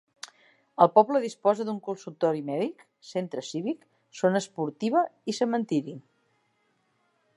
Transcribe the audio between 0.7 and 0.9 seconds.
El